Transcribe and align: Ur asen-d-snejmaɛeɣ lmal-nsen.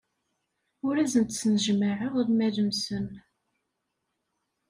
Ur 0.87 0.95
asen-d-snejmaɛeɣ 0.97 2.13
lmal-nsen. 2.27 3.07